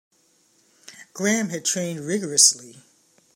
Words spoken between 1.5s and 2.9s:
trained rigourously.